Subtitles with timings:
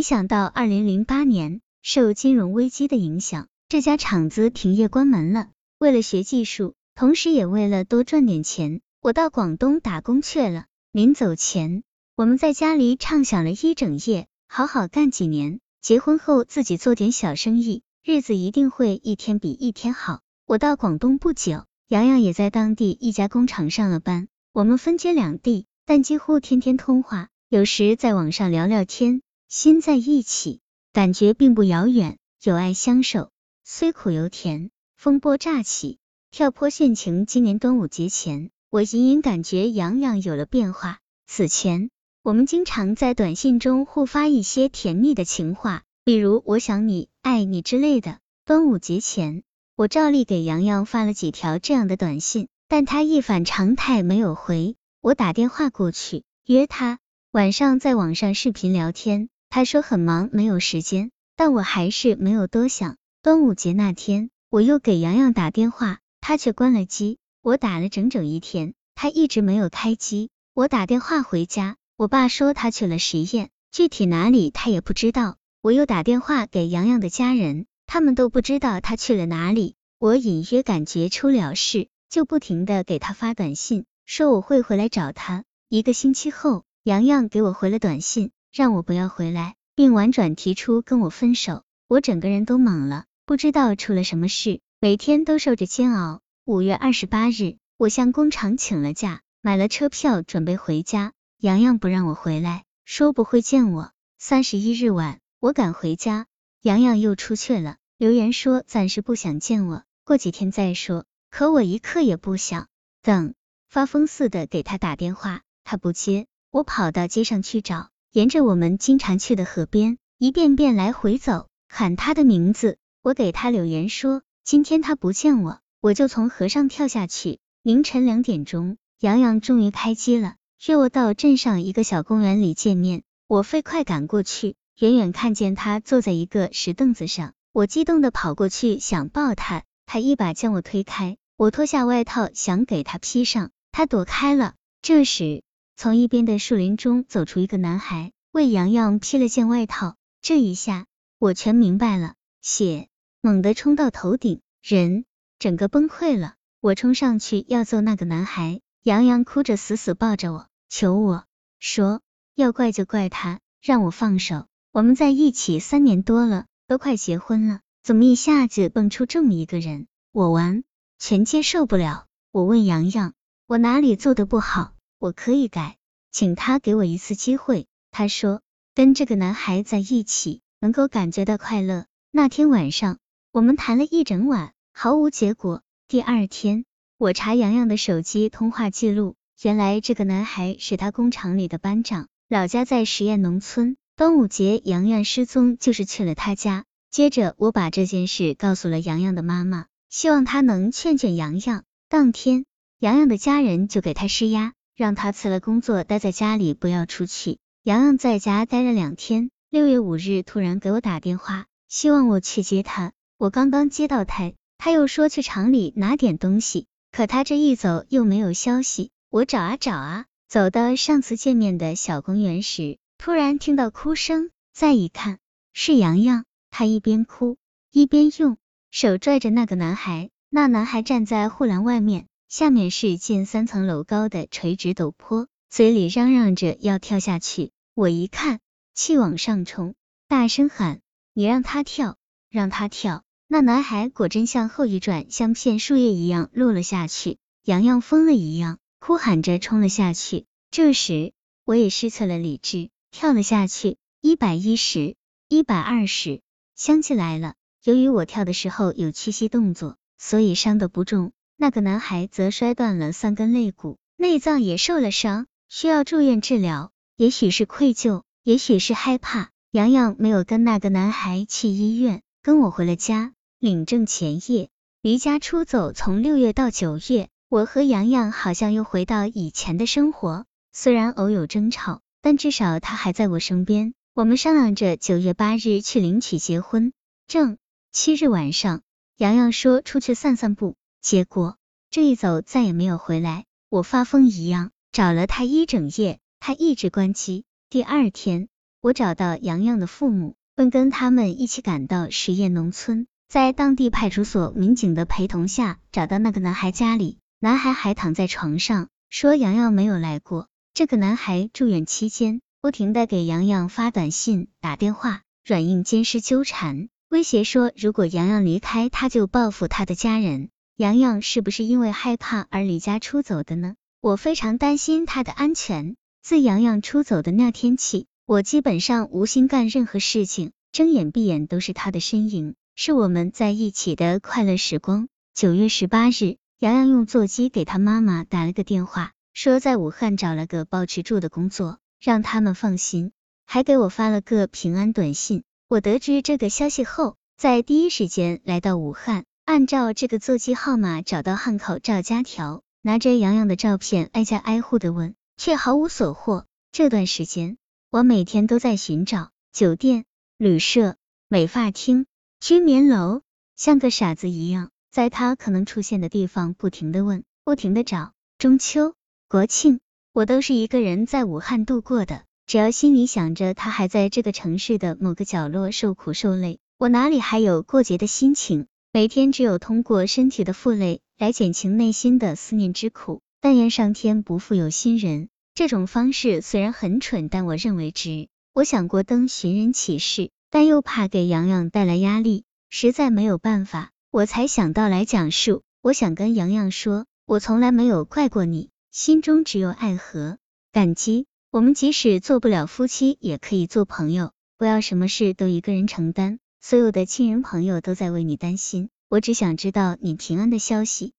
[0.00, 5.48] 没想到二零零八年受金融危机的影响，这家厂子停业关门了。
[5.78, 10.64] 为了学技术，同时也为了多赚点钱，我到广东打工去了。
[10.90, 11.82] 临走前，
[12.16, 20.20] 我们在家里畅想了一整夜，好好干几年，结婚后自己做点小生意，日子一定会一天比一天好。
[20.46, 29.20] 我到广东不久，洋洋也在当地一家工厂上了班，我们分居两地，但几乎天天通话，有时在网上聊聊天。
[29.50, 30.60] 心在一起，
[30.92, 33.32] 感觉并不遥远，有爱相守，
[33.64, 34.70] 虽苦犹甜。
[34.96, 35.98] 风波乍起，
[36.30, 37.26] 跳坡殉情。
[37.26, 41.00] 今年端午节前，我隐隐感觉洋洋有了变化。
[41.26, 41.90] 此前，
[42.22, 48.20] 我们经常在短信中互发一些甜蜜的情话，比如“我想你”“爱你”之类的。
[48.44, 49.42] 端午节前，
[49.74, 54.76] 我照例给洋洋发了几条这样的短信，但他一反常态没有回。
[55.00, 57.00] 我打电话过去，约他
[57.32, 59.28] 晚上在网上视频聊天。
[59.50, 62.96] 他说很忙，没有时间，但我还是没有多想。
[63.20, 67.18] 端午节那天，我又给洋洋打电话，他却关了机。
[67.42, 70.30] 我打了整整一天，他一直没有开机。
[70.54, 75.36] 我打电话回家，我爸说他去了实验，具体哪里他也不知道。
[75.62, 79.74] 我又打电话给洋洋的家人，他们都不知道他去了哪里。
[79.98, 85.42] 我隐约感觉出了事，就不停的给他发短信，说我会回来找他。
[85.68, 88.30] 一个星期后，洋洋给我回了短信。
[88.52, 96.20] 让我不要回来，并婉转提出跟我分手，我整个人都懵了，不知道出了什么事，每天都受着煎熬。
[96.44, 101.12] 五月二十八日，我向工厂请了假，买了车票准备回家。
[101.38, 103.92] 洋洋不让我回来，说不会见我。
[104.18, 106.26] 三十一日晚，我赶回家，
[106.60, 111.06] 洋洋又出去了，留言说暂时不想见我，过几天再说。
[111.30, 112.66] 可我一刻也不想
[113.00, 113.34] 等，
[113.68, 117.90] 发疯似的给他打电话，他不接，我跑到街上去找。
[118.12, 122.76] 沿着我们经常去的河边，一遍遍来回走，喊他的名字。
[123.02, 127.38] 我给他留言说，今天他不见我，我就从河上跳下去。
[127.62, 130.34] 凌晨两点钟，洋洋终于开机了，
[130.66, 133.04] 约我到镇上一个小公园里见面。
[133.28, 141.16] 我飞快赶过去，远远看见他坐在一个石凳子上，我激动的跑过去想抱他，他一把将我推开。
[141.36, 144.54] 我脱下外套想给他披上，他躲开了。
[144.82, 145.44] 这时。
[145.82, 149.96] 从一边的树林中走出一个男孩，为洋洋披了件外套。
[150.20, 150.84] 这一下，
[151.18, 152.88] 我全明白了，血
[153.22, 155.06] 猛地冲到头顶，人
[155.38, 156.34] 整个崩溃了。
[156.60, 161.24] 我冲上去要揍那个男孩，洋洋哭着死死抱着我，求我
[161.58, 162.02] 说
[162.34, 164.48] 要怪就怪他，让我放手。
[164.72, 169.86] 我们在一起三年多了，都快结婚了，怎么一下子蹦出这么一个人？
[170.12, 170.62] 我完
[170.98, 172.04] 全接受不了。
[172.32, 173.14] 我问洋洋，
[173.46, 174.74] 我哪里做的不好？
[175.00, 175.78] 我可以改，
[176.12, 177.66] 请他给我一次机会。
[177.90, 178.42] 他说，
[178.74, 181.86] 跟这个男孩在一起能够感觉到快乐。
[182.10, 182.98] 那天晚上，
[183.32, 185.62] 我们谈了一整晚，毫无结果。
[185.88, 186.66] 第二天，
[186.98, 193.78] 我查洋洋的手机通话记录，原来这个男孩是他工厂里的班长，老家在实验农村。
[193.96, 196.66] 端午节，洋洋失踪就是去了他家。
[196.90, 201.64] 接着，我把这件事告诉了洋洋的妈妈，希望他能劝劝洋洋。
[201.88, 202.44] 当天，
[202.78, 204.52] 洋洋的家人就给他施压。
[204.80, 207.36] 让他辞了工作，待在家里，不要出去。
[207.64, 212.92] 洋洋在家待了两天，六月五日突然给我打电话，希望我去接他。
[213.18, 218.90] 我刚刚接到他，他又说去厂里拿点东西，可他这一走又没有消息。
[219.10, 225.18] 我找啊找啊，走到上次见面的小公园时，突然听到哭声，再一看
[225.52, 227.36] 是洋洋，他一边哭
[227.70, 228.38] 一边用
[228.70, 232.06] 手拽着那个男孩，那男孩站在护栏外面。
[232.30, 237.50] 下面是近三层楼高的垂直陡坡，嘴里嚷嚷着要跳下去。
[237.74, 238.38] 我一看，
[238.72, 239.74] 气往上冲，
[240.06, 240.80] 大声喊
[241.12, 241.96] ：“你让他跳，
[242.30, 247.18] 让他跳！”那男孩果真向后一转，像片树叶一样落了下去。
[247.44, 250.24] 洋洋疯了一样，哭喊着冲了下去。
[250.52, 251.12] 这时，
[251.44, 253.76] 我也失去了理智，跳了下去。
[254.00, 254.94] 一百一十，
[255.26, 256.20] 一百二十，
[256.54, 257.34] 香气来了。
[257.64, 261.10] 由于我跳的时候有屈膝动作，所以伤得不重。
[261.42, 266.70] 那个男孩则摔断了三根肋骨，内脏也受了伤，需要住院治疗。
[266.96, 273.14] 也许是愧疚，也许是害怕，洋洋没有跟那个男孩去医院，跟我回了家。
[273.38, 274.50] 领证前夜，
[274.82, 280.26] 离家出走，从六月到九月，我和洋洋好像又回到以前的生活。
[280.52, 283.72] 虽然偶有争吵，但至少他还在我身边。
[283.94, 286.74] 我们商量着九月八日去领取结婚
[287.06, 287.38] 证。
[287.72, 288.60] 七日晚上，
[288.98, 290.56] 洋洋说出去散散步。
[290.80, 291.36] 结果
[291.70, 297.24] 这一走再也没有回来，我发疯一样找了他一整夜，他一直关机。
[297.50, 298.28] 第二天
[298.60, 310.28] 我找到洋洋的父母，并跟他们一起赶到实验农村，在当地派出所民警的陪同下，找到那个男孩家里，男孩还躺在床上，说洋洋没有来过。
[310.54, 320.30] 这个男孩住院期间，不停的给洋洋发短信、打电话，软硬兼施纠缠，威胁说如果洋洋离开，他就报复他的家人。
[320.60, 323.54] 洋洋是不是因为害怕而离家出走的呢？
[323.80, 325.74] 我非常担心他的安全。
[326.02, 334.88] 自洋洋出走的那天起，我基本上无心干任何事情，睁眼闭眼都是他的身影，是我们在一起的快乐时光。
[335.14, 342.92] 九月十八日，洋洋用座机给他妈妈打了个电话，说在武汉找了个保持住的工作，让他们放心，
[343.24, 345.22] 还给我发了个平安短信。
[345.48, 349.06] 我得知这个消息后，在第一时间来到武汉。
[349.24, 356.26] 按照这个座机号码找到汉口赵家条，拿着洋洋的照片挨家挨户的问，却毫无所获。
[356.52, 357.36] 这段时间，
[357.70, 359.84] 我每天都在寻找酒店、
[360.18, 360.76] 旅社、
[361.08, 361.86] 美发厅、
[362.18, 363.02] 居民楼，
[363.36, 367.92] 像个傻子一样，在他可能出现的地方不停的问，不停的找。
[368.18, 368.74] 中秋、
[369.08, 369.60] 国庆，
[369.92, 372.02] 我都是一个人在武汉度过的。
[372.26, 378.46] 只要心里想着他还在这个城市的某个角落受苦受累，我哪里还有过节的心情？
[378.72, 383.02] 每天只有通过身体的负累来减轻内心的思念之苦。
[383.20, 385.08] 但愿上天不负有心人。
[385.34, 388.08] 这种方式虽然很蠢，但我认为值。
[388.32, 395.42] 我想过登寻人启事，但又怕给洋洋带来压力，实在没有办法，我才想到来讲述。
[395.62, 400.18] 我想跟洋洋说，我从来没有怪过你，心中只有爱和
[400.52, 401.06] 感激。
[401.32, 406.20] 我们即使做不了夫妻，也可以做朋友，不要什么事都一个人承担。
[406.42, 410.94] 所有的亲人朋友都在为你担心，我只想知道你平安的消息。